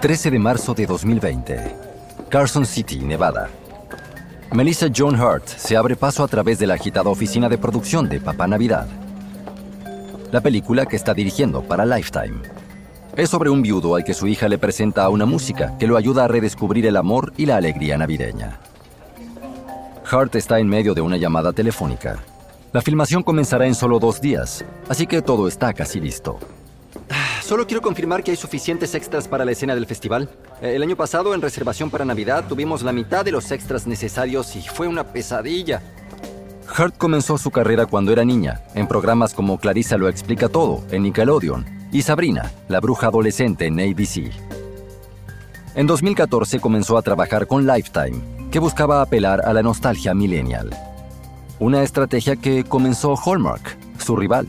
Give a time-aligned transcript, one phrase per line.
[0.00, 1.76] 13 de marzo de 2020.
[2.30, 3.50] Carson City, Nevada.
[4.50, 8.18] Melissa Joan Hart se abre paso a través de la agitada oficina de producción de
[8.18, 8.88] Papá Navidad.
[10.32, 12.40] La película que está dirigiendo para Lifetime.
[13.14, 16.24] Es sobre un viudo al que su hija le presenta una música que lo ayuda
[16.24, 18.58] a redescubrir el amor y la alegría navideña.
[20.10, 22.20] Hart está en medio de una llamada telefónica.
[22.72, 26.38] La filmación comenzará en solo dos días, así que todo está casi listo.
[27.50, 30.28] Solo quiero confirmar que hay suficientes extras para la escena del festival.
[30.62, 34.54] Eh, El año pasado, en reservación para Navidad, tuvimos la mitad de los extras necesarios
[34.54, 35.82] y fue una pesadilla.
[36.72, 41.02] Hart comenzó su carrera cuando era niña, en programas como Clarissa lo explica todo, en
[41.02, 44.30] Nickelodeon, y Sabrina, la bruja adolescente en ABC.
[45.74, 50.70] En 2014 comenzó a trabajar con Lifetime, que buscaba apelar a la nostalgia millennial.
[51.58, 54.46] Una estrategia que comenzó Hallmark, su rival.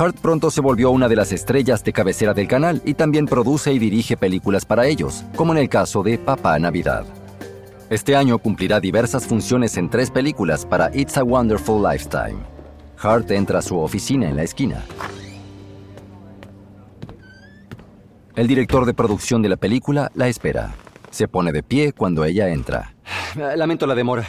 [0.00, 3.72] Hart pronto se volvió una de las estrellas de cabecera del canal y también produce
[3.72, 7.04] y dirige películas para ellos, como en el caso de Papá Navidad.
[7.90, 12.36] Este año cumplirá diversas funciones en tres películas para It's a Wonderful Lifetime.
[13.02, 14.84] Hart entra a su oficina en la esquina.
[18.36, 20.74] El director de producción de la película la espera.
[21.10, 22.94] Se pone de pie cuando ella entra.
[23.34, 24.24] Lamento la demora.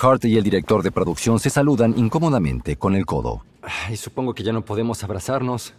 [0.00, 3.42] Hart y el director de producción se saludan incómodamente con el codo.
[3.90, 5.74] Y supongo que ya no podemos abrazarnos.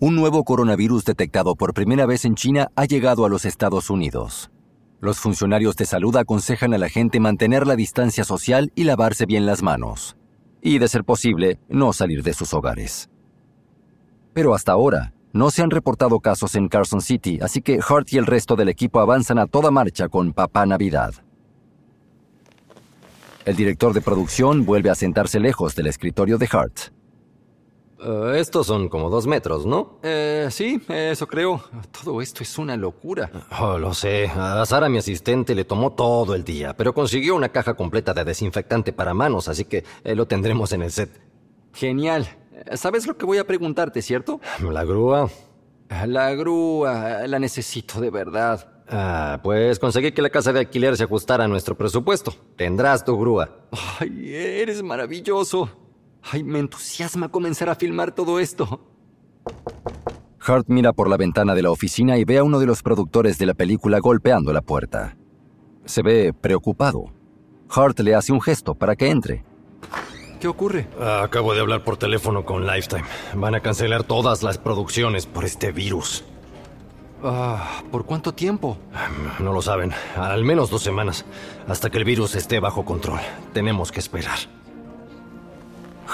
[0.00, 4.50] Un nuevo coronavirus detectado por primera vez en China ha llegado a los Estados Unidos.
[5.00, 9.46] Los funcionarios de salud aconsejan a la gente mantener la distancia social y lavarse bien
[9.46, 10.16] las manos.
[10.60, 13.10] Y, de ser posible, no salir de sus hogares.
[14.32, 18.18] Pero hasta ahora, no se han reportado casos en Carson City, así que Hart y
[18.18, 21.14] el resto del equipo avanzan a toda marcha con Papá Navidad.
[23.44, 26.78] El director de producción vuelve a sentarse lejos del escritorio de Hart.
[27.98, 29.98] Eh, estos son como dos metros, ¿no?
[30.04, 31.62] Eh, sí, eso creo.
[31.90, 33.30] Todo esto es una locura.
[33.60, 34.30] Oh, lo sé.
[34.34, 38.24] A Sara, mi asistente, le tomó todo el día, pero consiguió una caja completa de
[38.24, 41.20] desinfectante para manos, así que eh, lo tendremos en el set.
[41.72, 42.28] Genial.
[42.74, 44.40] ¿Sabes lo que voy a preguntarte, cierto?
[44.60, 45.28] ¿La grúa?
[46.06, 48.81] La grúa, la necesito de verdad.
[48.94, 52.34] Ah, pues conseguí que la casa de alquiler se ajustara a nuestro presupuesto.
[52.56, 53.48] Tendrás tu grúa.
[53.98, 55.70] Ay, eres maravilloso.
[56.22, 58.86] Ay, me entusiasma comenzar a filmar todo esto.
[60.44, 63.38] Hart mira por la ventana de la oficina y ve a uno de los productores
[63.38, 65.16] de la película golpeando la puerta.
[65.86, 67.06] Se ve preocupado.
[67.70, 69.42] Hart le hace un gesto para que entre.
[70.38, 70.88] ¿Qué ocurre?
[71.00, 73.04] Ah, acabo de hablar por teléfono con Lifetime.
[73.36, 76.24] Van a cancelar todas las producciones por este virus.
[77.24, 78.76] Ah, ¿Por cuánto tiempo?
[79.38, 79.92] No lo saben.
[80.16, 81.24] Al menos dos semanas.
[81.68, 83.20] Hasta que el virus esté bajo control.
[83.52, 84.38] Tenemos que esperar.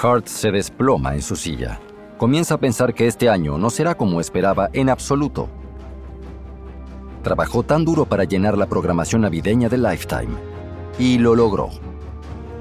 [0.01, 1.79] Hart se desploma en su silla.
[2.17, 5.49] Comienza a pensar que este año no será como esperaba en absoluto.
[7.23, 10.37] Trabajó tan duro para llenar la programación navideña de Lifetime.
[10.99, 11.69] Y lo logró.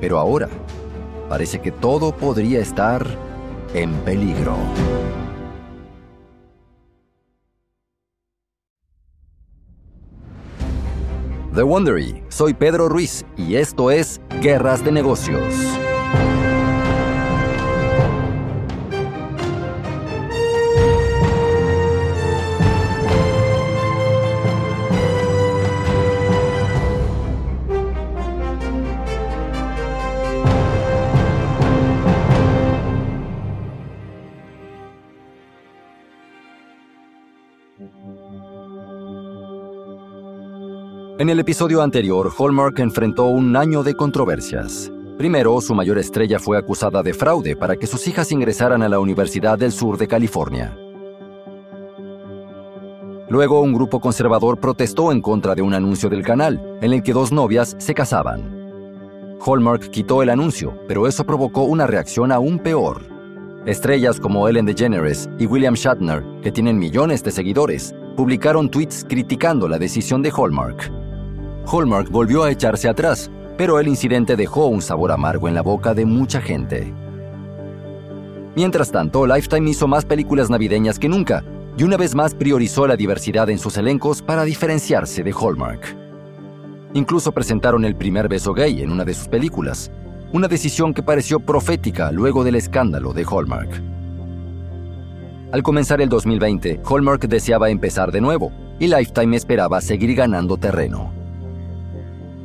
[0.01, 0.49] Pero ahora,
[1.29, 3.07] parece que todo podría estar
[3.75, 4.57] en peligro.
[11.59, 15.43] The Wondery, soy Pedro Ruiz y esto es Guerras de Negocios.
[41.29, 44.91] En el episodio anterior, Hallmark enfrentó un año de controversias.
[45.19, 48.99] Primero, su mayor estrella fue acusada de fraude para que sus hijas ingresaran a la
[48.99, 50.75] Universidad del Sur de California.
[53.29, 57.13] Luego, un grupo conservador protestó en contra de un anuncio del canal, en el que
[57.13, 59.37] dos novias se casaban.
[59.45, 63.03] Hallmark quitó el anuncio, pero eso provocó una reacción aún peor.
[63.67, 69.69] Estrellas como Ellen DeGeneres y William Shatner, que tienen millones de seguidores, publicaron tweets criticando
[69.69, 70.91] la decisión de Hallmark.
[71.71, 75.93] Hallmark volvió a echarse atrás, pero el incidente dejó un sabor amargo en la boca
[75.93, 76.95] de mucha gente.
[78.57, 81.45] Mientras tanto, Lifetime hizo más películas navideñas que nunca,
[81.77, 85.95] y una vez más priorizó la diversidad en sus elencos para diferenciarse de Hallmark.
[86.95, 89.91] Incluso presentaron el primer beso gay en una de sus películas,
[90.33, 93.83] una decisión que pareció profética luego del escándalo de Hallmark.
[95.53, 101.18] Al comenzar el 2020, Hallmark deseaba empezar de nuevo, y Lifetime esperaba seguir ganando terreno.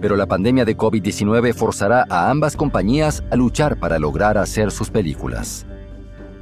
[0.03, 4.89] Pero la pandemia de COVID-19 forzará a ambas compañías a luchar para lograr hacer sus
[4.89, 5.65] películas.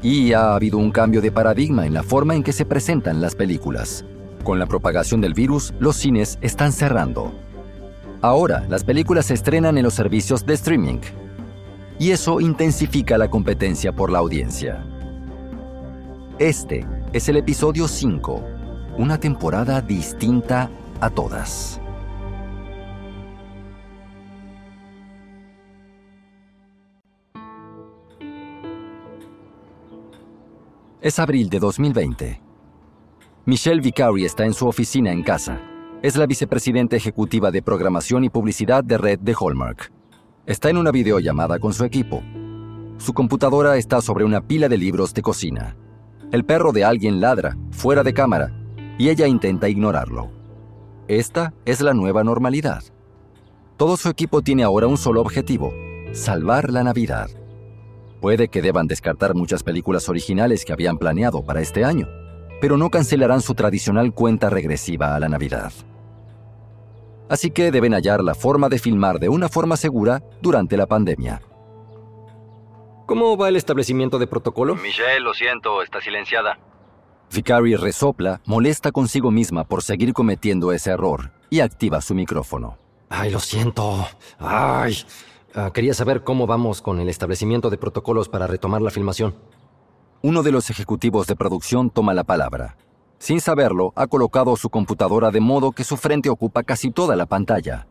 [0.01, 3.35] Y ha habido un cambio de paradigma en la forma en que se presentan las
[3.35, 4.03] películas.
[4.43, 7.33] Con la propagación del virus, los cines están cerrando.
[8.21, 11.01] Ahora, las películas se estrenan en los servicios de streaming.
[11.99, 14.83] Y eso intensifica la competencia por la audiencia.
[16.39, 16.83] Este
[17.13, 18.43] es el episodio 5,
[18.97, 21.80] una temporada distinta a todas.
[31.01, 32.39] Es abril de 2020.
[33.45, 35.59] Michelle Vicari está en su oficina en casa.
[36.03, 39.91] Es la vicepresidenta ejecutiva de programación y publicidad de red de Hallmark.
[40.45, 42.21] Está en una videollamada con su equipo.
[42.99, 45.75] Su computadora está sobre una pila de libros de cocina.
[46.31, 48.53] El perro de alguien ladra, fuera de cámara,
[48.99, 50.29] y ella intenta ignorarlo.
[51.07, 52.83] Esta es la nueva normalidad.
[53.75, 55.73] Todo su equipo tiene ahora un solo objetivo,
[56.11, 57.40] salvar la Navidad.
[58.21, 62.07] Puede que deban descartar muchas películas originales que habían planeado para este año,
[62.61, 65.73] pero no cancelarán su tradicional cuenta regresiva a la Navidad.
[67.27, 71.41] Así que deben hallar la forma de filmar de una forma segura durante la pandemia.
[73.07, 74.75] ¿Cómo va el establecimiento de protocolo?
[74.75, 76.59] Michelle, lo siento, está silenciada.
[77.33, 82.77] Vicari resopla, molesta consigo misma por seguir cometiendo ese error, y activa su micrófono.
[83.09, 84.05] Ay, lo siento.
[84.37, 84.95] Ay.
[85.53, 89.35] Ah, quería saber cómo vamos con el establecimiento de protocolos para retomar la filmación.
[90.21, 92.77] Uno de los ejecutivos de producción toma la palabra.
[93.17, 97.25] Sin saberlo, ha colocado su computadora de modo que su frente ocupa casi toda la
[97.25, 97.85] pantalla.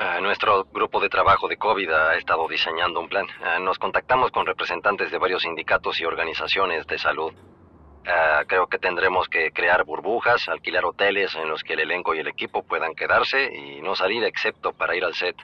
[0.00, 3.26] Uh, nuestro grupo de trabajo de COVID ha estado diseñando un plan.
[3.26, 7.32] Uh, nos contactamos con representantes de varios sindicatos y organizaciones de salud.
[7.32, 12.20] Uh, creo que tendremos que crear burbujas, alquilar hoteles en los que el elenco y
[12.20, 15.36] el equipo puedan quedarse y no salir excepto para ir al set.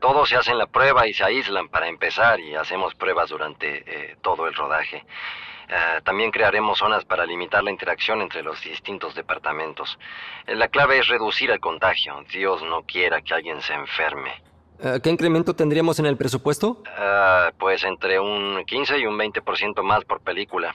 [0.00, 4.16] Todos se hacen la prueba y se aíslan para empezar y hacemos pruebas durante eh,
[4.22, 5.04] todo el rodaje.
[5.68, 9.98] Uh, también crearemos zonas para limitar la interacción entre los distintos departamentos.
[10.48, 12.24] La clave es reducir el contagio.
[12.32, 14.42] Dios no quiera que alguien se enferme.
[14.82, 16.82] Uh, ¿Qué incremento tendríamos en el presupuesto?
[16.82, 20.74] Uh, pues entre un 15 y un 20% más por película.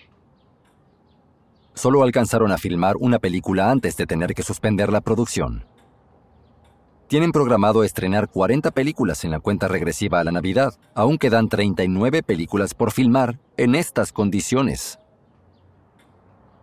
[1.73, 5.65] Solo alcanzaron a filmar una película antes de tener que suspender la producción.
[7.07, 10.73] Tienen programado estrenar 40 películas en la cuenta regresiva a la Navidad.
[10.95, 14.97] Aún quedan 39 películas por filmar en estas condiciones.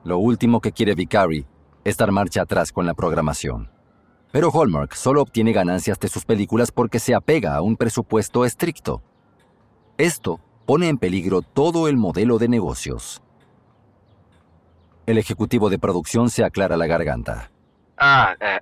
[0.03, 1.47] Lo último que quiere Vicari
[1.85, 3.71] es dar marcha atrás con la programación.
[4.33, 9.01] Pero Hallmark solo obtiene ganancias de sus películas porque se apega a un presupuesto estricto.
[9.97, 13.23] Esto pone en peligro todo el modelo de negocios.
[15.07, 17.52] El ejecutivo de producción se aclara la garganta.
[18.05, 18.59] Ah, eh,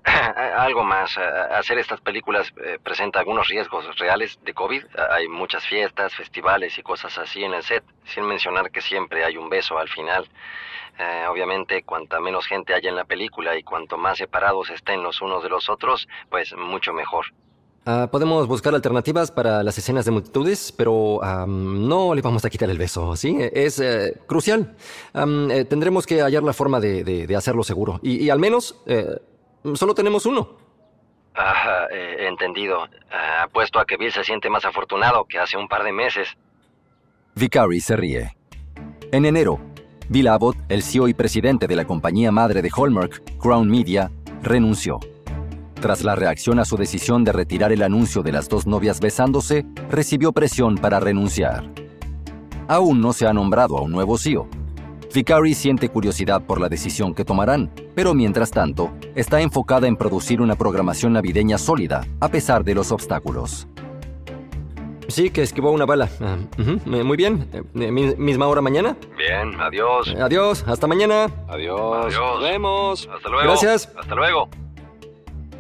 [0.58, 1.16] algo más.
[1.16, 4.84] Eh, hacer estas películas eh, presenta algunos riesgos reales de COVID.
[5.10, 9.38] Hay muchas fiestas, festivales y cosas así en el set, sin mencionar que siempre hay
[9.38, 10.28] un beso al final.
[10.98, 15.22] Eh, obviamente, cuanta menos gente haya en la película y cuanto más separados estén los
[15.22, 17.24] unos de los otros, pues mucho mejor.
[17.86, 22.68] Uh, podemos buscar alternativas para las escenas de multitudes, pero no le vamos a quitar
[22.68, 23.38] el beso, ¿sí?
[23.40, 24.76] Es uh, crucial.
[25.14, 27.98] Eh, tendremos que hallar la forma de, hacerlo seguro.
[28.02, 29.16] Y, al menos, eh,
[29.74, 30.56] solo tenemos uno.
[31.34, 32.86] Ah, eh, entendido.
[33.42, 36.36] Apuesto a que Bill se siente más afortunado que hace un par de meses.
[37.34, 38.36] Vicari se ríe.
[39.12, 39.60] En enero,
[40.08, 44.10] Bill Abbott, el CEO y presidente de la compañía madre de Hallmark, Crown Media,
[44.42, 44.98] renunció.
[45.80, 49.64] Tras la reacción a su decisión de retirar el anuncio de las dos novias besándose,
[49.88, 51.64] recibió presión para renunciar.
[52.68, 54.48] Aún no se ha nombrado a un nuevo CEO.
[55.12, 60.40] Vicari siente curiosidad por la decisión que tomarán, pero mientras tanto, está enfocada en producir
[60.40, 63.66] una programación navideña sólida, a pesar de los obstáculos.
[65.08, 66.08] Sí, que esquivó una bala.
[66.20, 67.04] Uh, uh -huh.
[67.04, 67.48] Muy bien.
[67.52, 68.96] Eh, ¿Misma hora mañana?
[69.18, 70.14] Bien, adiós.
[70.16, 71.26] Eh, adiós, hasta mañana.
[71.48, 72.06] Adiós.
[72.06, 72.14] Adiós.
[72.14, 73.08] Nos vemos.
[73.12, 73.44] Hasta luego.
[73.48, 73.92] Gracias.
[73.98, 74.48] Hasta luego.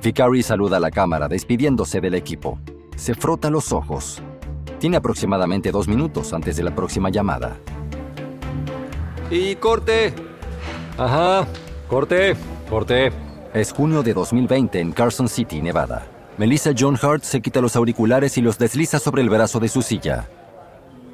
[0.00, 2.60] Vicari saluda a la cámara despidiéndose del equipo.
[2.94, 4.22] Se frota los ojos.
[4.78, 7.58] Tiene aproximadamente dos minutos antes de la próxima llamada.
[9.30, 10.12] Y corte.
[10.98, 11.46] Ajá,
[11.88, 12.34] corte,
[12.68, 13.12] corte.
[13.54, 16.04] Es junio de 2020 en Carson City, Nevada.
[16.36, 19.82] Melissa John Hart se quita los auriculares y los desliza sobre el brazo de su
[19.82, 20.28] silla.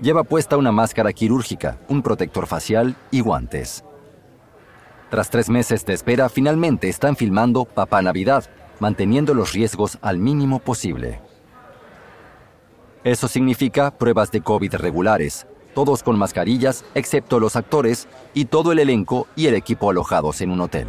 [0.01, 3.85] Lleva puesta una máscara quirúrgica, un protector facial y guantes.
[5.11, 8.45] Tras tres meses de espera, finalmente están filmando Papá Navidad,
[8.81, 11.21] manteniendo los riesgos al mínimo posible.
[13.05, 15.47] Eso significa pruebas de COVID regulares,
[15.77, 20.51] todos con mascarillas, excepto los actores y todo el elenco y el equipo alojados en
[20.51, 20.87] un hotel.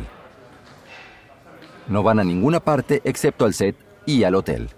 [1.90, 3.76] No van a ninguna parte excepto al set
[4.06, 4.70] y al hotel.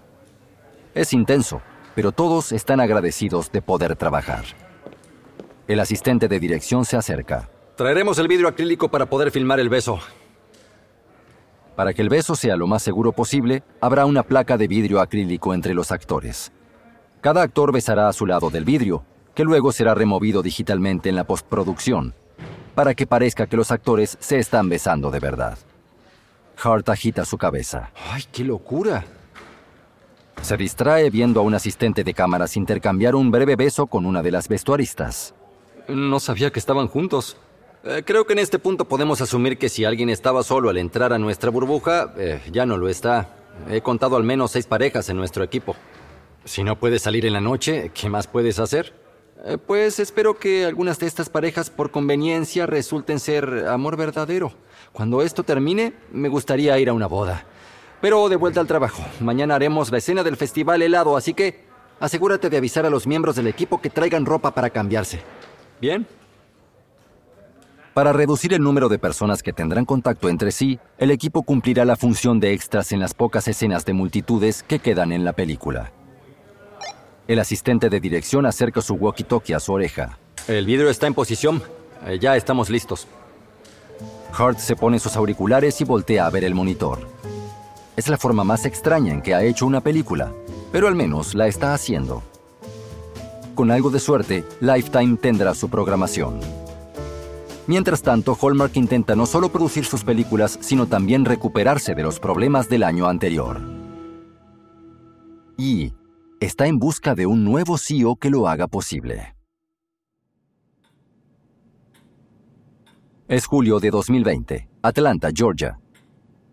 [0.96, 1.62] Es intenso,
[1.94, 4.42] pero todos están agradecidos de poder trabajar.
[5.68, 7.48] El asistente de dirección se acerca.
[7.76, 10.00] Traeremos el vidrio acrílico para poder filmar el beso.
[11.76, 15.54] Para que el beso sea lo más seguro posible, habrá una placa de vidrio acrílico
[15.54, 16.50] entre los actores.
[17.20, 21.24] Cada actor besará a su lado del vidrio, que luego será removido digitalmente en la
[21.24, 22.14] postproducción,
[22.74, 25.58] para que parezca que los actores se están besando de verdad.
[26.62, 27.90] Hart agita su cabeza.
[28.10, 29.04] ¡Ay, qué locura!
[30.42, 34.30] Se distrae viendo a un asistente de cámaras intercambiar un breve beso con una de
[34.30, 35.34] las vestuaristas.
[35.88, 37.36] No sabía que estaban juntos.
[37.84, 41.12] Eh, creo que en este punto podemos asumir que si alguien estaba solo al entrar
[41.12, 43.28] a nuestra burbuja, eh, ya no lo está.
[43.68, 45.76] He contado al menos seis parejas en nuestro equipo.
[46.44, 48.94] Si no puedes salir en la noche, ¿qué más puedes hacer?
[49.44, 54.52] Eh, pues espero que algunas de estas parejas por conveniencia resulten ser amor verdadero.
[54.92, 57.44] Cuando esto termine, me gustaría ir a una boda.
[58.00, 59.02] Pero de vuelta al trabajo.
[59.20, 61.64] Mañana haremos la escena del festival helado, así que
[62.00, 65.20] asegúrate de avisar a los miembros del equipo que traigan ropa para cambiarse.
[65.80, 66.06] ¿Bien?
[67.94, 71.96] Para reducir el número de personas que tendrán contacto entre sí, el equipo cumplirá la
[71.96, 75.92] función de extras en las pocas escenas de multitudes que quedan en la película.
[77.30, 80.18] El asistente de dirección acerca su walkie-talkie a su oreja.
[80.48, 81.62] El vidrio está en posición.
[82.04, 83.06] Eh, ya estamos listos.
[84.36, 87.06] Hart se pone sus auriculares y voltea a ver el monitor.
[87.96, 90.32] Es la forma más extraña en que ha hecho una película,
[90.72, 92.24] pero al menos la está haciendo.
[93.54, 96.40] Con algo de suerte, Lifetime tendrá su programación.
[97.68, 102.68] Mientras tanto, Hallmark intenta no solo producir sus películas, sino también recuperarse de los problemas
[102.68, 103.60] del año anterior.
[105.56, 105.92] Y
[106.40, 109.34] está en busca de un nuevo CEO que lo haga posible.
[113.28, 115.78] Es julio de 2020, Atlanta, Georgia.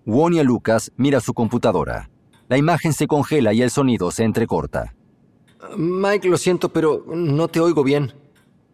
[0.06, 2.10] Wonia Lucas mira su computadora.
[2.50, 4.94] La imagen se congela y el sonido se entrecorta.
[5.75, 8.13] Mike, lo siento, pero no te oigo bien.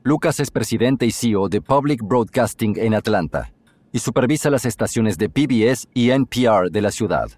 [0.03, 3.53] Lucas es presidente y CEO de Public Broadcasting en Atlanta
[3.91, 7.29] y supervisa las estaciones de PBS y NPR de la ciudad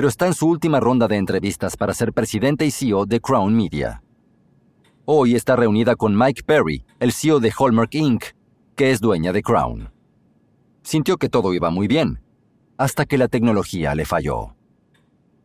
[0.00, 3.54] pero está en su última ronda de entrevistas para ser presidente y CEO de Crown
[3.54, 4.02] Media.
[5.04, 8.24] Hoy está reunida con Mike Perry, el CEO de Hallmark Inc.,
[8.74, 9.92] que es dueña de Crown.
[10.80, 12.18] Sintió que todo iba muy bien,
[12.78, 14.54] hasta que la tecnología le falló.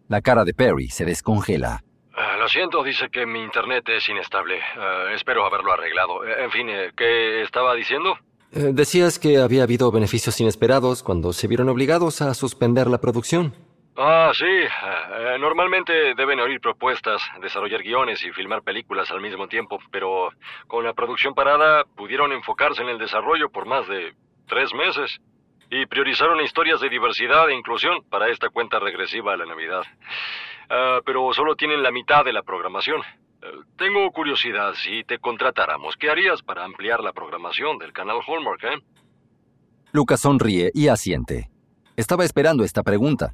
[0.07, 1.83] La cara de Perry se descongela.
[2.15, 4.61] Ah, lo siento, dice que mi internet es inestable.
[4.77, 6.23] Ah, espero haberlo arreglado.
[6.25, 8.17] Eh, en fin, eh, ¿qué estaba diciendo?
[8.53, 13.53] Eh, decías que había habido beneficios inesperados cuando se vieron obligados a suspender la producción.
[13.97, 14.45] Ah, sí.
[14.45, 20.29] Eh, normalmente deben oír propuestas, desarrollar guiones y filmar películas al mismo tiempo, pero
[20.67, 24.13] con la producción parada pudieron enfocarse en el desarrollo por más de
[24.47, 25.21] tres meses
[25.71, 29.83] y priorizaron historias de diversidad e inclusión para esta cuenta regresiva a la Navidad.
[30.69, 33.01] Ah, pero solo tienen la mitad de la programación.
[33.01, 33.47] Eh,
[33.77, 38.79] tengo curiosidad, si te contratáramos, ¿qué harías para ampliar la programación del canal Hallmark, eh?
[39.93, 41.49] Lucas sonríe y asiente.
[41.95, 43.33] Estaba esperando esta pregunta.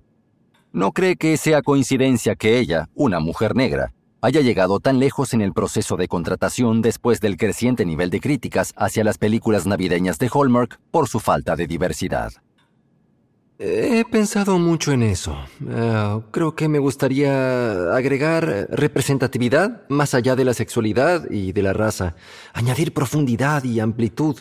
[0.74, 5.42] No cree que sea coincidencia que ella, una mujer negra, haya llegado tan lejos en
[5.42, 10.30] el proceso de contratación después del creciente nivel de críticas hacia las películas navideñas de
[10.34, 12.32] Hallmark por su falta de diversidad.
[13.60, 15.38] He pensado mucho en eso.
[15.70, 21.74] Eh, creo que me gustaría agregar representatividad más allá de la sexualidad y de la
[21.74, 22.16] raza,
[22.54, 24.38] añadir profundidad y amplitud.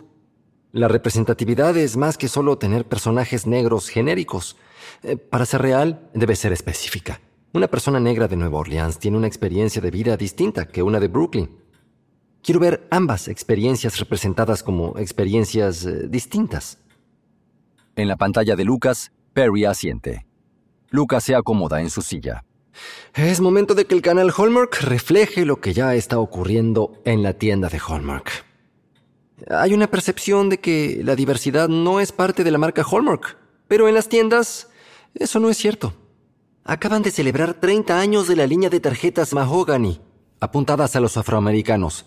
[0.73, 4.57] La representatividad es más que solo tener personajes negros genéricos.
[5.03, 7.21] Eh, para ser real, debe ser específica.
[7.53, 11.09] Una persona negra de Nueva Orleans tiene una experiencia de vida distinta que una de
[11.09, 11.50] Brooklyn.
[12.41, 16.79] Quiero ver ambas experiencias representadas como experiencias eh, distintas.
[17.97, 20.25] En la pantalla de Lucas, Perry asiente.
[20.91, 22.45] Lucas se acomoda en su silla.
[23.15, 27.33] Es momento de que el canal Hallmark refleje lo que ya está ocurriendo en la
[27.33, 28.50] tienda de Hallmark.
[29.49, 33.88] Hay una percepción de que la diversidad no es parte de la marca Hallmark, pero
[33.88, 34.68] en las tiendas
[35.14, 35.94] eso no es cierto.
[36.64, 40.00] Acaban de celebrar 30 años de la línea de tarjetas Mahogany,
[40.40, 42.06] apuntadas a los afroamericanos.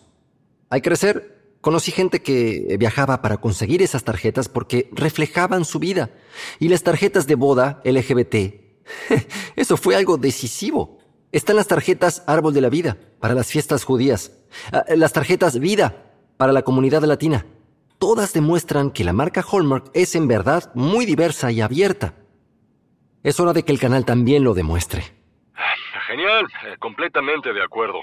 [0.70, 6.12] Al crecer, conocí gente que viajaba para conseguir esas tarjetas porque reflejaban su vida.
[6.60, 8.36] Y las tarjetas de boda LGBT.
[9.56, 11.00] Eso fue algo decisivo.
[11.32, 14.32] Están las tarjetas Árbol de la Vida para las fiestas judías.
[14.72, 16.13] Ah, las tarjetas Vida
[16.44, 17.46] para la comunidad latina.
[17.98, 22.16] Todas demuestran que la marca Hallmark es en verdad muy diversa y abierta.
[23.24, 25.04] Es hora de que el canal también lo demuestre.
[26.08, 28.02] Genial, eh, completamente de acuerdo.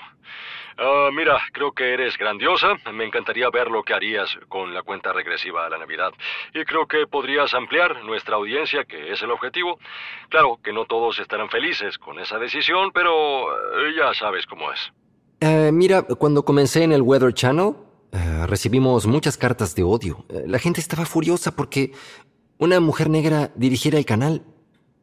[0.78, 2.76] Ah, mira, creo que eres grandiosa.
[2.94, 6.14] Me encantaría ver lo que harías con la cuenta regresiva a la Navidad.
[6.54, 9.78] Y creo que podrías ampliar nuestra audiencia, que es el objetivo.
[10.30, 14.90] Claro que no todos estarán felices con esa decisión, pero eh, ya sabes cómo es.
[15.42, 17.74] Eh, mira, cuando comencé en el Weather Channel,
[18.12, 20.24] eh, recibimos muchas cartas de odio.
[20.28, 21.92] Eh, la gente estaba furiosa porque
[22.58, 24.42] una mujer negra dirigiera el canal.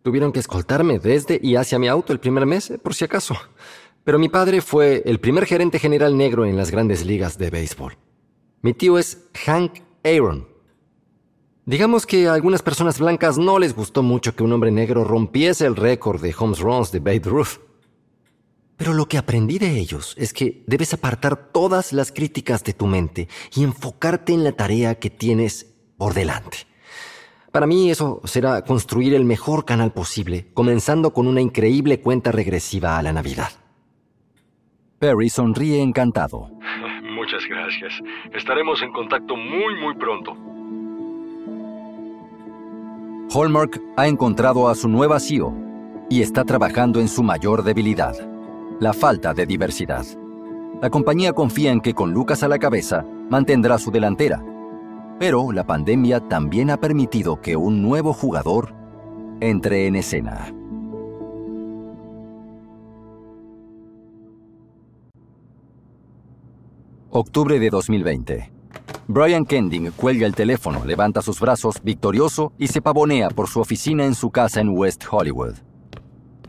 [0.04, 3.36] Tuvieron que escoltarme desde y hacia mi auto el primer mes, por si acaso.
[4.04, 7.98] Pero mi padre fue el primer gerente general negro en las grandes ligas de béisbol.
[8.62, 10.48] Mi tío es Hank Aaron.
[11.66, 15.66] Digamos que a algunas personas blancas no les gustó mucho que un hombre negro rompiese
[15.66, 17.60] el récord de home runs de Babe Ruth.
[18.78, 22.86] Pero lo que aprendí de ellos es que debes apartar todas las críticas de tu
[22.86, 26.60] mente y enfocarte en la tarea que tienes por delante.
[27.52, 33.00] Para mí eso será construir el mejor canal posible, comenzando con una increíble cuenta regresiva
[33.00, 33.50] a la Navidad.
[35.00, 36.52] Perry sonríe encantado.
[37.16, 37.94] Muchas gracias.
[38.32, 40.38] Estaremos en contacto muy, muy pronto.
[43.34, 45.54] Hallmark ha encontrado a su nueva CEO
[46.10, 48.16] y está trabajando en su mayor debilidad,
[48.80, 50.06] la falta de diversidad.
[50.82, 54.44] La compañía confía en que con Lucas a la cabeza mantendrá su delantera,
[55.20, 58.74] pero la pandemia también ha permitido que un nuevo jugador
[59.40, 60.54] entre en escena.
[67.10, 68.52] Octubre de 2020.
[69.08, 74.06] Brian Kending cuelga el teléfono, levanta sus brazos, victorioso, y se pavonea por su oficina
[74.06, 75.56] en su casa en West Hollywood.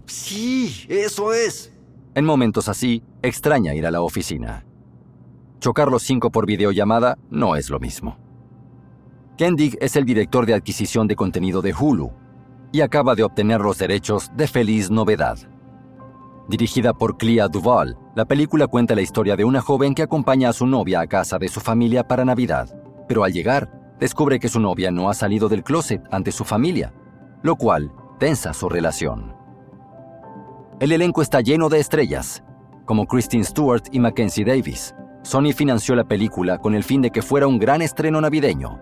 [0.06, 1.72] Sí, eso es.
[2.14, 4.64] En momentos así, extraña ir a la oficina.
[5.60, 8.16] Chocar los cinco por videollamada no es lo mismo.
[9.36, 12.10] Kendig es el director de adquisición de contenido de Hulu
[12.72, 15.38] y acaba de obtener los derechos de Feliz Novedad.
[16.48, 20.52] Dirigida por Clea Duval, la película cuenta la historia de una joven que acompaña a
[20.52, 22.68] su novia a casa de su familia para Navidad,
[23.06, 26.92] pero al llegar, descubre que su novia no ha salido del closet ante su familia,
[27.42, 29.37] lo cual tensa su relación.
[30.80, 32.44] El elenco está lleno de estrellas,
[32.84, 34.94] como Kristen Stewart y Mackenzie Davis.
[35.22, 38.80] Sony financió la película con el fin de que fuera un gran estreno navideño,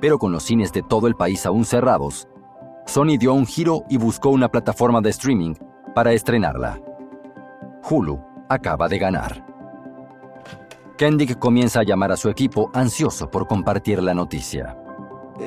[0.00, 2.28] pero con los cines de todo el país aún cerrados,
[2.86, 5.54] Sony dio un giro y buscó una plataforma de streaming
[5.96, 6.80] para estrenarla.
[7.90, 9.44] Hulu acaba de ganar.
[10.96, 14.76] Kendick comienza a llamar a su equipo ansioso por compartir la noticia.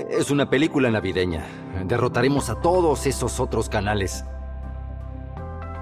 [0.10, 1.46] Es una película navideña.
[1.86, 4.26] Derrotaremos a todos esos otros canales.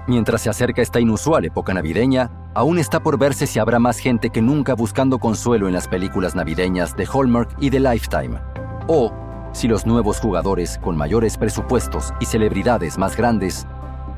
[0.06, 4.30] Mientras se acerca esta inusual época navideña, aún está por verse si habrá más gente
[4.30, 8.38] que nunca buscando consuelo en las películas navideñas de Hallmark y de Lifetime
[8.86, 9.12] o
[9.52, 13.66] si los nuevos jugadores con mayores presupuestos y celebridades más grandes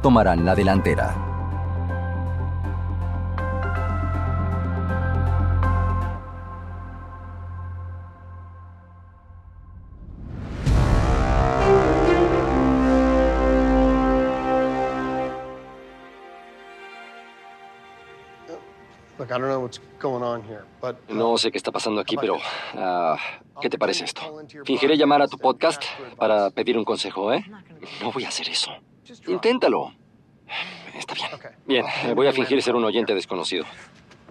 [0.03, 1.36] tomarán la delantera.
[21.09, 22.37] No sé qué está pasando aquí, pero
[22.75, 23.17] ah,
[23.61, 24.23] ¿qué te parece esto?
[24.65, 25.83] Fingiré llamar a tu podcast
[26.17, 27.45] para pedir un consejo, ¿eh?
[28.03, 28.71] No voy a hacer eso.
[29.27, 29.93] Inténtalo.
[30.97, 31.29] Está bien.
[31.67, 33.65] Bien, voy a fingir ser un oyente desconocido.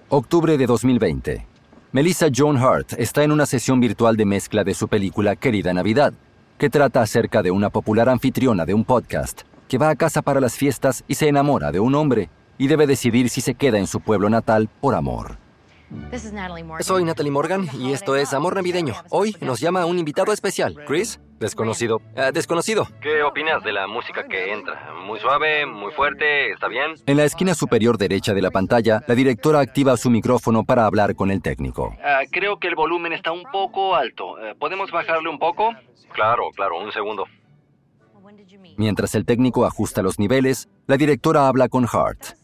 [0.09, 1.45] Octubre de 2020.
[1.91, 6.13] Melissa Joan Hart está en una sesión virtual de mezcla de su película Querida Navidad,
[6.57, 10.41] que trata acerca de una popular anfitriona de un podcast que va a casa para
[10.41, 13.87] las fiestas y se enamora de un hombre y debe decidir si se queda en
[13.87, 15.37] su pueblo natal por amor.
[16.79, 18.95] Soy Natalie Morgan y esto es Amor Navideño.
[19.09, 20.75] Hoy nos llama un invitado especial.
[20.87, 22.01] Chris, desconocido.
[22.17, 22.87] Ah, desconocido.
[23.01, 24.93] ¿Qué opinas de la música que entra?
[25.05, 25.65] ¿Muy suave?
[25.65, 26.51] ¿Muy fuerte?
[26.51, 26.95] ¿Está bien?
[27.05, 31.15] En la esquina superior derecha de la pantalla, la directora activa su micrófono para hablar
[31.15, 31.95] con el técnico.
[32.03, 34.39] Ah, creo que el volumen está un poco alto.
[34.39, 35.71] Eh, ¿Podemos bajarle un poco?
[36.13, 37.25] Claro, claro, un segundo.
[38.77, 42.35] Mientras el técnico ajusta los niveles, la directora habla con Hart.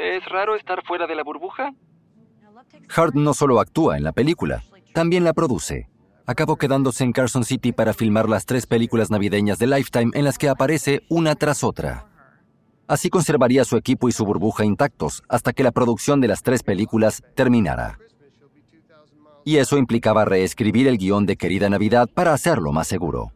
[0.00, 1.74] ¿Es raro estar fuera de la burbuja?
[2.96, 4.62] Hart no solo actúa en la película,
[4.94, 5.90] también la produce.
[6.24, 10.38] Acabó quedándose en Carson City para filmar las tres películas navideñas de Lifetime en las
[10.38, 12.06] que aparece una tras otra.
[12.88, 16.62] Así conservaría su equipo y su burbuja intactos hasta que la producción de las tres
[16.62, 17.98] películas terminara.
[19.44, 23.32] Y eso implicaba reescribir el guion de Querida Navidad para hacerlo más seguro.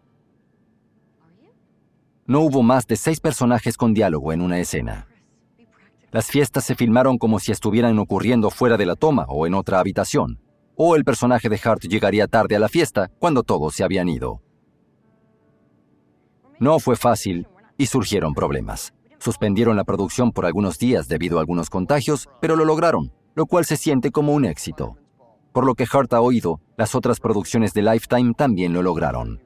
[2.26, 5.08] No hubo más de seis personajes con diálogo en una escena.
[6.14, 9.80] Las fiestas se filmaron como si estuvieran ocurriendo fuera de la toma o en otra
[9.80, 10.38] habitación.
[10.76, 14.40] O el personaje de Hart llegaría tarde a la fiesta cuando todos se habían ido.
[16.60, 18.94] No fue fácil y surgieron problemas.
[19.18, 23.64] Suspendieron la producción por algunos días debido a algunos contagios, pero lo lograron, lo cual
[23.64, 24.96] se siente como un éxito.
[25.52, 29.42] Por lo que Hart ha oído, las otras producciones de Lifetime también lo lograron.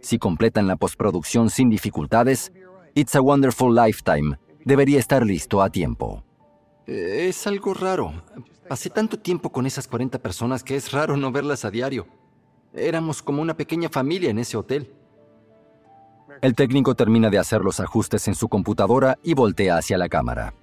[0.00, 2.50] Si completan la postproducción sin dificultades,
[2.94, 6.22] It's a Wonderful Lifetime debería estar listo a tiempo.
[6.86, 8.12] Es algo raro.
[8.68, 12.06] Pasé tanto tiempo con esas 40 personas que es raro no verlas a diario.
[12.74, 14.92] Éramos como una pequeña familia en ese hotel.
[16.40, 20.54] El técnico termina de hacer los ajustes en su computadora y voltea hacia la cámara.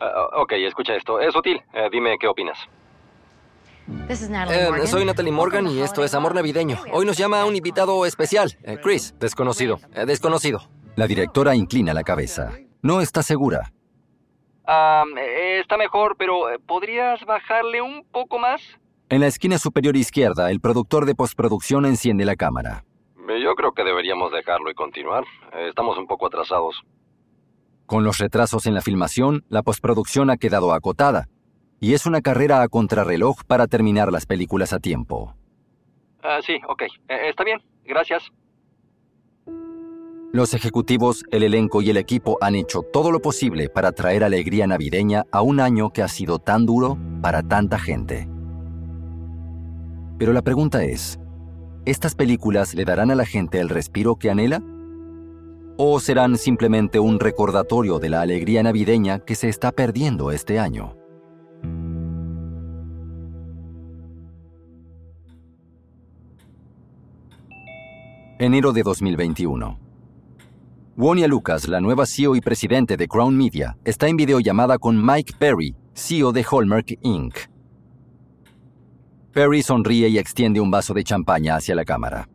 [0.00, 1.20] Uh, ok, escucha esto.
[1.20, 1.60] Es útil.
[1.74, 2.58] Uh, dime qué opinas.
[4.08, 6.78] Eh, soy Natalie Morgan y esto es Amor Navideño.
[6.92, 9.14] Hoy nos llama un invitado especial, eh, Chris.
[9.18, 9.80] Desconocido.
[9.94, 10.60] Eh, desconocido.
[10.96, 12.52] La directora inclina la cabeza.
[12.82, 13.72] No está segura.
[14.64, 18.60] está mejor, pero ¿podrías bajarle un poco más?
[19.10, 22.84] En la esquina superior izquierda, el productor de postproducción enciende la cámara.
[23.42, 25.24] Yo creo que deberíamos dejarlo y continuar.
[25.68, 26.82] Estamos un poco atrasados.
[27.86, 31.28] Con los retrasos en la filmación, la postproducción ha quedado acotada,
[31.80, 35.34] y es una carrera a contrarreloj para terminar las películas a tiempo.
[36.22, 36.82] Ah, sí, ok.
[36.82, 37.62] Eh, está bien.
[37.84, 38.22] Gracias.
[40.32, 44.66] Los ejecutivos, el elenco y el equipo han hecho todo lo posible para traer alegría
[44.66, 48.28] navideña a un año que ha sido tan duro para tanta gente.
[50.18, 51.18] Pero la pregunta es,
[51.88, 54.62] ¿Estas películas le darán a la gente el respiro que anhela?
[55.78, 60.98] ¿O serán simplemente un recordatorio de la alegría navideña que se está perdiendo este año?
[68.38, 69.87] Enero de 2021.
[71.00, 75.34] Wonia Lucas, la nueva CEO y presidente de Crown Media, está en videollamada con Mike
[75.38, 77.36] Perry, CEO de Hallmark Inc.
[79.32, 82.28] Perry sonríe y extiende un vaso de champaña hacia la cámara.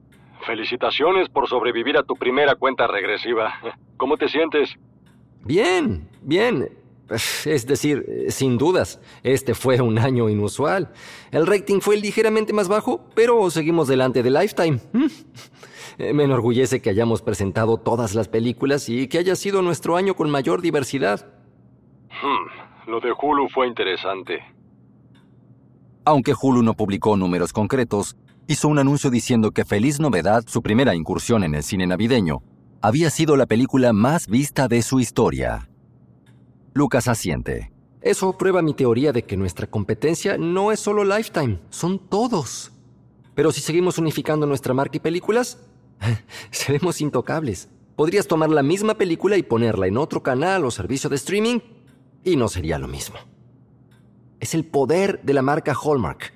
[0.47, 3.54] Felicitaciones por sobrevivir a tu primera cuenta regresiva.
[3.97, 4.69] ¿Cómo te sientes?
[5.43, 6.69] Bien, bien.
[7.43, 10.89] Es decir, sin dudas, este fue un año inusual.
[11.32, 14.80] El rating fue ligeramente más bajo, pero seguimos delante de Lifetime.
[15.97, 20.29] Me enorgullece que hayamos presentado todas las películas y que haya sido nuestro año con
[20.29, 21.27] mayor diversidad.
[22.10, 24.39] Hmm, lo de Hulu fue interesante.
[26.06, 30.95] Aunque Hulu no publicó números concretos, hizo un anuncio diciendo que Feliz Novedad, su primera
[30.95, 32.41] incursión en el cine navideño,
[32.82, 35.69] había sido la película más vista de su historia.
[36.73, 37.71] Lucas asiente.
[38.01, 42.73] Eso prueba mi teoría de que nuestra competencia no es solo Lifetime, son todos.
[43.34, 45.65] Pero si seguimos unificando nuestra marca y películas,
[46.52, 47.70] seremos intocables.
[47.96, 51.60] Podrías tomar la misma película y ponerla en otro canal o servicio de streaming
[52.24, 53.18] y no sería lo mismo
[54.44, 56.34] es el poder de la marca Hallmark.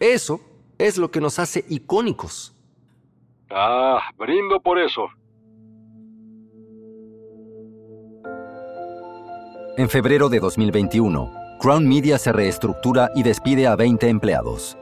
[0.00, 0.40] Eso
[0.78, 2.56] es lo que nos hace icónicos.
[3.50, 5.06] Ah, brindo por eso.
[9.76, 11.30] En febrero de 2021,
[11.60, 14.78] Crown Media se reestructura y despide a 20 empleados.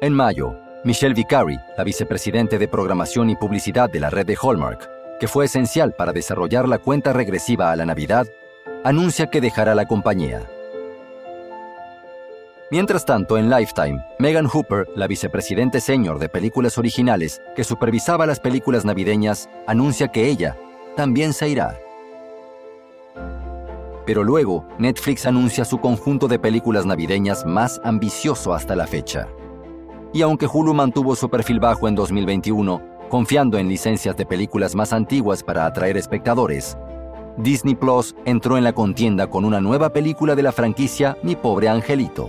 [0.00, 4.90] En mayo, Michelle Vicari, la vicepresidente de programación y publicidad de la red de Hallmark,
[5.20, 8.26] que fue esencial para desarrollar la cuenta regresiva a la Navidad,
[8.82, 10.42] anuncia que dejará la compañía.
[12.72, 18.40] Mientras tanto, en Lifetime, Megan Hooper, la vicepresidente senior de películas originales que supervisaba las
[18.40, 20.56] películas navideñas, anuncia que ella
[20.96, 21.78] también se irá.
[24.04, 29.28] Pero luego, Netflix anuncia su conjunto de películas navideñas más ambicioso hasta la fecha.
[30.12, 34.92] Y aunque Hulu mantuvo su perfil bajo en 2021, confiando en licencias de películas más
[34.92, 36.76] antiguas para atraer espectadores,
[37.38, 41.68] Disney Plus entró en la contienda con una nueva película de la franquicia Mi pobre
[41.68, 42.28] angelito.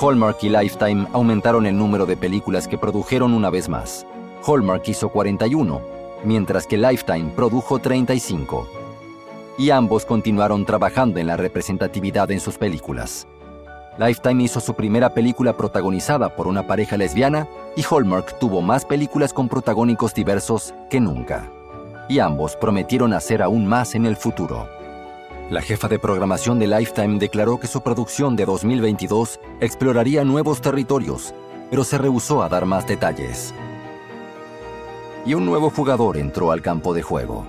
[0.00, 4.04] Hallmark y Lifetime aumentaron el número de películas que produjeron una vez más.
[4.44, 5.80] Hallmark hizo 41,
[6.24, 8.66] mientras que Lifetime produjo 35.
[9.56, 13.28] Y ambos continuaron trabajando en la representatividad en sus películas.
[13.96, 19.32] Lifetime hizo su primera película protagonizada por una pareja lesbiana y Hallmark tuvo más películas
[19.32, 21.48] con protagónicos diversos que nunca.
[22.08, 24.68] Y ambos prometieron hacer aún más en el futuro.
[25.48, 31.32] La jefa de programación de Lifetime declaró que su producción de 2022 exploraría nuevos territorios,
[31.70, 33.54] pero se rehusó a dar más detalles.
[35.24, 37.46] Y un nuevo jugador entró al campo de juego.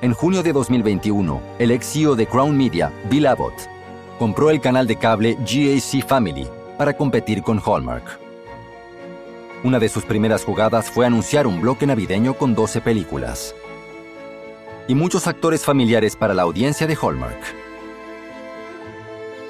[0.00, 3.77] En junio de 2021, el ex CEO de Crown Media, Bill Abbott,
[4.18, 8.18] compró el canal de cable GAC Family para competir con Hallmark.
[9.64, 13.54] Una de sus primeras jugadas fue anunciar un bloque navideño con 12 películas
[14.86, 17.38] y muchos actores familiares para la audiencia de Hallmark.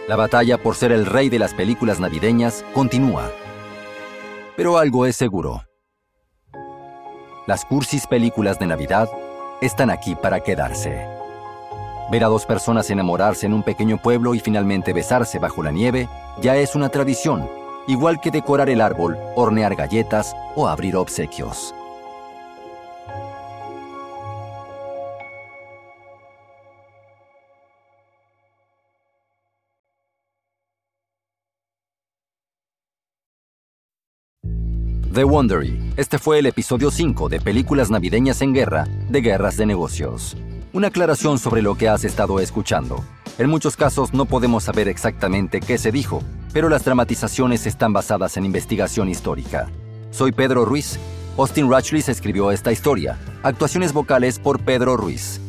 [0.09, 3.31] La batalla por ser el rey de las películas navideñas continúa.
[4.57, 5.63] Pero algo es seguro.
[7.47, 9.09] Las cursis películas de Navidad
[9.61, 11.18] están aquí para quedarse.
[12.11, 16.09] Ver a dos personas enamorarse en un pequeño pueblo y finalmente besarse bajo la nieve
[16.41, 17.49] ya es una tradición,
[17.87, 21.75] igual que decorar el árbol, hornear galletas o abrir obsequios.
[35.19, 35.95] The Wondery.
[35.97, 40.37] Este fue el episodio 5 de Películas Navideñas en Guerra, de Guerras de Negocios.
[40.71, 43.03] Una aclaración sobre lo que has estado escuchando.
[43.39, 48.37] En muchos casos no podemos saber exactamente qué se dijo, pero las dramatizaciones están basadas
[48.37, 49.71] en investigación histórica.
[50.11, 50.99] Soy Pedro Ruiz.
[51.39, 53.19] Austin Rachlis escribió esta historia.
[53.43, 55.41] Actuaciones vocales por Pedro Ruiz.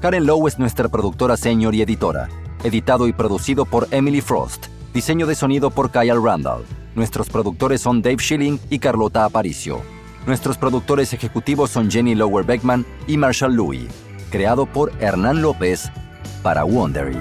[0.00, 2.30] Karen Lowe es nuestra productora senior y editora.
[2.64, 4.68] Editado y producido por Emily Frost.
[4.94, 6.64] Diseño de sonido por Kyle Randall.
[6.94, 9.82] Nuestros productores son Dave Schilling y Carlota Aparicio.
[10.26, 13.88] Nuestros productores ejecutivos son Jenny Lower Beckman y Marshall Louis.
[14.32, 15.92] Creado por Hernán López
[16.42, 17.18] para Wondery.